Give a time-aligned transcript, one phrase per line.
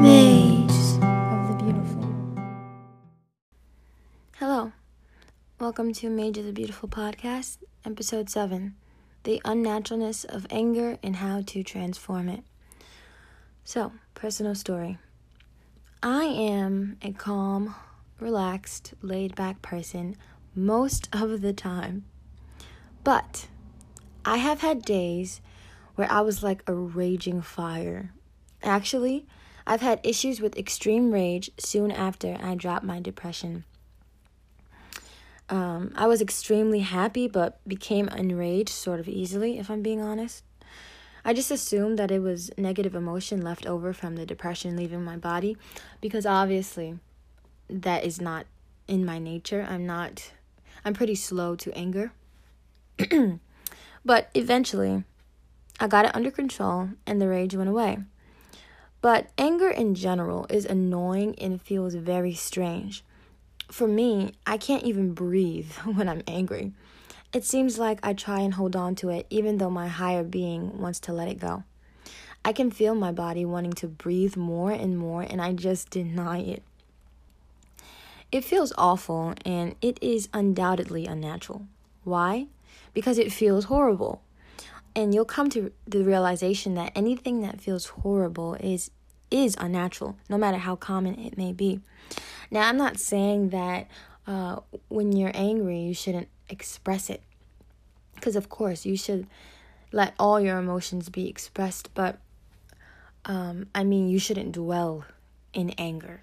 [0.00, 0.70] Mage
[1.02, 2.02] of the Beautiful.
[4.36, 4.72] Hello.
[5.58, 8.76] Welcome to Mage of the Beautiful podcast, episode 7
[9.24, 12.44] The Unnaturalness of Anger and How to Transform It.
[13.62, 14.96] So, personal story.
[16.02, 17.74] I am a calm,
[18.18, 20.16] relaxed, laid back person
[20.54, 22.06] most of the time.
[23.04, 23.48] But
[24.24, 25.42] I have had days
[25.96, 28.14] where I was like a raging fire.
[28.62, 29.26] Actually,
[29.70, 33.62] I've had issues with extreme rage soon after I dropped my depression.
[35.48, 40.42] Um, I was extremely happy but became enraged sort of easily, if I'm being honest.
[41.24, 45.16] I just assumed that it was negative emotion left over from the depression leaving my
[45.16, 45.56] body
[46.00, 46.98] because obviously
[47.68, 48.46] that is not
[48.88, 49.64] in my nature.
[49.70, 50.32] I'm not,
[50.84, 52.10] I'm pretty slow to anger.
[54.04, 55.04] but eventually,
[55.78, 57.98] I got it under control and the rage went away.
[59.02, 63.02] But anger in general is annoying and feels very strange.
[63.70, 66.72] For me, I can't even breathe when I'm angry.
[67.32, 70.78] It seems like I try and hold on to it even though my higher being
[70.78, 71.64] wants to let it go.
[72.44, 76.38] I can feel my body wanting to breathe more and more, and I just deny
[76.38, 76.62] it.
[78.32, 81.66] It feels awful and it is undoubtedly unnatural.
[82.04, 82.46] Why?
[82.94, 84.22] Because it feels horrible
[85.00, 88.90] and you'll come to the realization that anything that feels horrible is
[89.30, 91.80] is unnatural no matter how common it may be.
[92.50, 93.88] Now i'm not saying that
[94.26, 97.22] uh, when you're angry you shouldn't express it
[98.14, 99.26] because of course you should
[99.92, 102.18] let all your emotions be expressed but
[103.24, 105.04] um, i mean you shouldn't dwell
[105.52, 106.20] in anger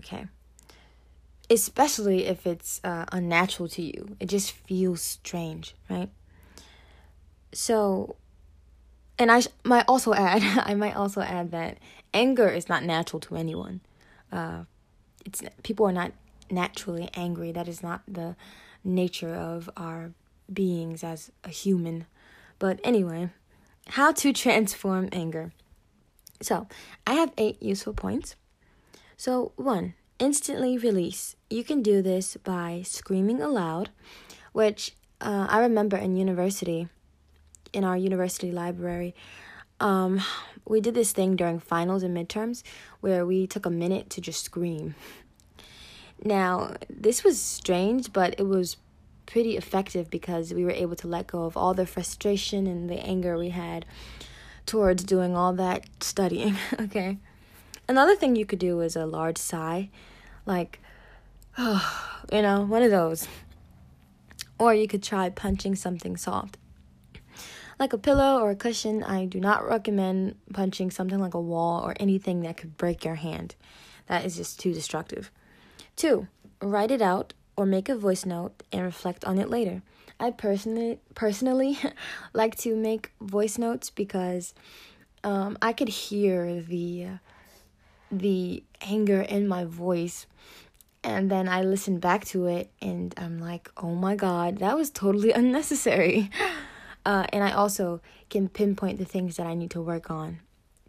[0.00, 0.26] okay?
[1.48, 4.16] Especially if it's uh, unnatural to you.
[4.20, 6.10] It just feels strange right
[7.52, 8.16] so
[9.18, 11.78] and I sh- might also add I might also add that
[12.12, 13.80] anger is not natural to anyone.
[14.32, 14.64] Uh,
[15.24, 16.12] it's people are not
[16.50, 17.52] naturally angry.
[17.52, 18.36] That is not the
[18.82, 20.12] nature of our
[20.52, 22.06] beings as a human.
[22.58, 23.30] But anyway,
[23.88, 25.52] how to transform anger.
[26.42, 26.66] So,
[27.06, 28.34] I have eight useful points.
[29.16, 31.36] So, one, instantly release.
[31.50, 33.90] You can do this by screaming aloud,
[34.52, 36.88] which uh, I remember in university
[37.72, 39.14] in our university library,
[39.80, 40.20] um,
[40.66, 42.62] we did this thing during finals and midterms
[43.00, 44.94] where we took a minute to just scream.
[46.22, 48.76] Now, this was strange, but it was
[49.24, 53.00] pretty effective because we were able to let go of all the frustration and the
[53.00, 53.86] anger we had
[54.66, 56.56] towards doing all that studying.
[56.80, 57.18] okay.
[57.88, 59.88] Another thing you could do is a large sigh,
[60.44, 60.78] like,
[61.56, 63.26] oh, you know, one of those.
[64.58, 66.58] Or you could try punching something soft
[67.80, 71.82] like a pillow or a cushion, I do not recommend punching something like a wall
[71.82, 73.56] or anything that could break your hand.
[74.06, 75.30] That is just too destructive.
[75.96, 76.28] Two,
[76.60, 79.82] write it out or make a voice note and reflect on it later.
[80.20, 81.78] I personally personally
[82.34, 84.52] like to make voice notes because
[85.24, 87.06] um, I could hear the
[88.12, 90.26] the anger in my voice
[91.02, 94.90] and then I listen back to it and I'm like, "Oh my god, that was
[94.90, 96.30] totally unnecessary."
[97.04, 100.40] Uh, and I also can pinpoint the things that I need to work on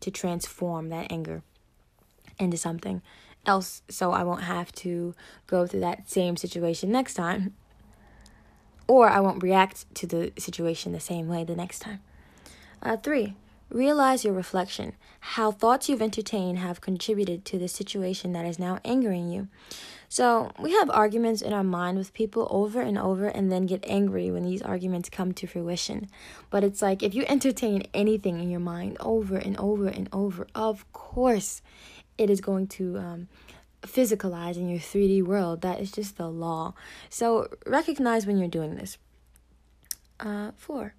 [0.00, 1.42] to transform that anger
[2.38, 3.02] into something
[3.46, 5.14] else so I won't have to
[5.46, 7.54] go through that same situation next time.
[8.86, 12.00] Or I won't react to the situation the same way the next time.
[12.82, 13.34] Uh, three,
[13.70, 18.78] realize your reflection, how thoughts you've entertained have contributed to the situation that is now
[18.84, 19.48] angering you.
[20.10, 23.84] So, we have arguments in our mind with people over and over and then get
[23.86, 26.08] angry when these arguments come to fruition.
[26.48, 30.46] But it's like if you entertain anything in your mind over and over and over,
[30.54, 31.60] of course
[32.16, 33.28] it is going to um,
[33.82, 35.60] physicalize in your 3D world.
[35.60, 36.72] That is just the law.
[37.10, 38.96] So, recognize when you're doing this.
[40.18, 40.94] Uh, four,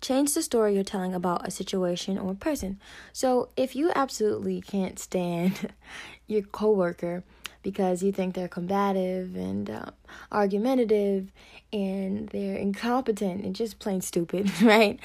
[0.00, 2.78] change the story you're telling about a situation or a person.
[3.12, 5.72] So, if you absolutely can't stand
[6.26, 7.24] your coworker,
[7.62, 9.86] because you think they're combative and uh,
[10.32, 11.30] argumentative
[11.72, 14.98] and they're incompetent and just plain stupid, right?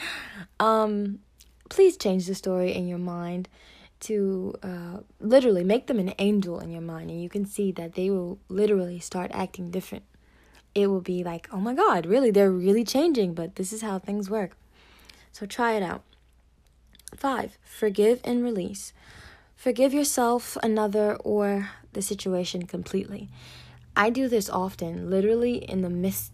[0.59, 1.19] Um,
[1.69, 3.49] please change the story in your mind
[4.01, 7.93] to uh, literally make them an angel in your mind, and you can see that
[7.93, 10.03] they will literally start acting different.
[10.75, 12.31] It will be like, oh my God, really?
[12.31, 14.57] They're really changing, but this is how things work.
[15.33, 16.03] So try it out.
[17.15, 18.93] Five, forgive and release.
[19.55, 23.29] Forgive yourself, another, or the situation completely.
[23.95, 26.31] I do this often, literally in the midst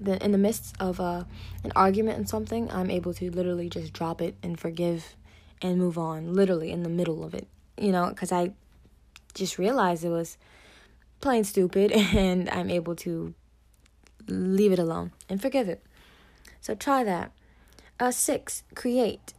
[0.00, 1.24] the, in the midst of a uh,
[1.64, 5.16] an argument and something, I'm able to literally just drop it and forgive
[5.60, 7.48] and move on, literally in the middle of it.
[7.76, 8.52] you know, because I
[9.34, 10.38] just realized it was
[11.20, 13.34] plain stupid and I'm able to
[14.28, 15.82] leave it alone and forgive it.
[16.60, 17.32] So try that.
[18.00, 19.34] Uh, six, create.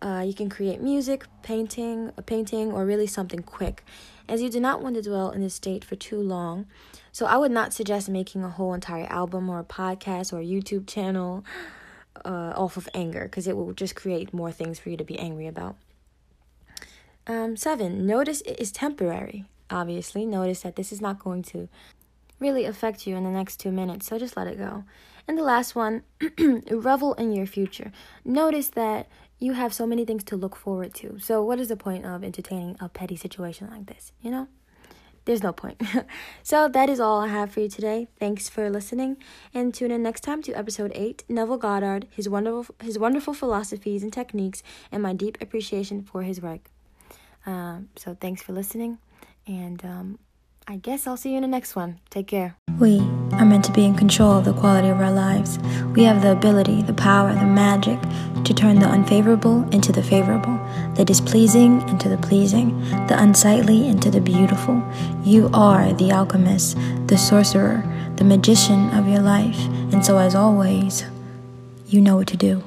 [0.00, 3.84] Uh, you can create music, painting, a painting, or really something quick,
[4.28, 6.66] as you do not want to dwell in this state for too long.
[7.12, 10.44] So I would not suggest making a whole entire album or a podcast or a
[10.44, 11.44] YouTube channel
[12.24, 15.18] uh, off of anger, because it will just create more things for you to be
[15.18, 15.76] angry about.
[17.26, 19.44] Um, seven, notice it is temporary.
[19.70, 21.68] Obviously, notice that this is not going to
[22.42, 24.84] really affect you in the next two minutes, so just let it go.
[25.26, 26.02] And the last one,
[26.70, 27.92] revel in your future.
[28.24, 29.08] Notice that
[29.38, 31.18] you have so many things to look forward to.
[31.20, 34.12] So, what is the point of entertaining a petty situation like this?
[34.20, 34.48] You know?
[35.24, 35.80] There's no point.
[36.42, 38.08] so, that is all I have for you today.
[38.18, 39.16] Thanks for listening,
[39.54, 44.02] and tune in next time to episode 8 Neville Goddard, his wonderful, his wonderful philosophies
[44.02, 46.70] and techniques, and my deep appreciation for his work.
[47.46, 48.98] Um, so, thanks for listening,
[49.46, 50.18] and um,
[50.66, 51.98] I guess I'll see you in the next one.
[52.10, 52.56] Take care.
[52.78, 53.00] We
[53.32, 55.58] are meant to be in control of the quality of our lives.
[55.94, 57.98] We have the ability, the power, the magic
[58.44, 60.58] to turn the unfavorable into the favorable,
[60.94, 64.82] the displeasing into the pleasing, the unsightly into the beautiful.
[65.24, 66.76] You are the alchemist,
[67.06, 67.84] the sorcerer,
[68.16, 69.58] the magician of your life.
[69.92, 71.04] And so, as always,
[71.86, 72.62] you know what to do.